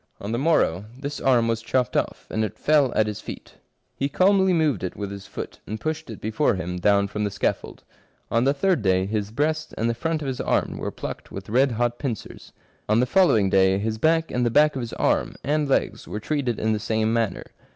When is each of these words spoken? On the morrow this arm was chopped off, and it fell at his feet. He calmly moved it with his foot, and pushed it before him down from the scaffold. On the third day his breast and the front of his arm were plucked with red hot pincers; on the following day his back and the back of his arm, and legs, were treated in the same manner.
On 0.19 0.31
the 0.31 0.39
morrow 0.39 0.85
this 0.97 1.21
arm 1.21 1.47
was 1.47 1.61
chopped 1.61 1.95
off, 1.95 2.25
and 2.31 2.43
it 2.43 2.57
fell 2.57 2.91
at 2.95 3.05
his 3.05 3.21
feet. 3.21 3.57
He 3.95 4.09
calmly 4.09 4.51
moved 4.51 4.83
it 4.83 4.95
with 4.95 5.11
his 5.11 5.27
foot, 5.27 5.59
and 5.67 5.79
pushed 5.79 6.09
it 6.09 6.19
before 6.19 6.55
him 6.55 6.79
down 6.79 7.07
from 7.07 7.23
the 7.23 7.29
scaffold. 7.29 7.83
On 8.31 8.43
the 8.43 8.51
third 8.55 8.81
day 8.81 9.05
his 9.05 9.29
breast 9.29 9.75
and 9.77 9.87
the 9.87 9.93
front 9.93 10.23
of 10.23 10.27
his 10.27 10.41
arm 10.41 10.79
were 10.79 10.89
plucked 10.89 11.31
with 11.31 11.49
red 11.49 11.73
hot 11.73 11.99
pincers; 11.99 12.51
on 12.89 12.99
the 12.99 13.05
following 13.05 13.47
day 13.47 13.77
his 13.77 13.99
back 13.99 14.31
and 14.31 14.43
the 14.43 14.49
back 14.49 14.75
of 14.75 14.81
his 14.81 14.93
arm, 14.93 15.35
and 15.43 15.69
legs, 15.69 16.07
were 16.07 16.19
treated 16.19 16.57
in 16.59 16.73
the 16.73 16.79
same 16.79 17.13
manner. 17.13 17.43